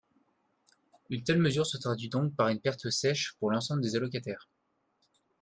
Une 1.11 1.23
telle 1.23 1.37
mesure 1.37 1.67
se 1.67 1.77
traduit 1.77 2.09
donc 2.09 2.35
par 2.35 2.47
une 2.47 2.59
perte 2.59 2.89
sèche 2.89 3.35
pour 3.39 3.51
l’ensemble 3.51 3.83
des 3.83 3.95
allocataires. 3.95 4.49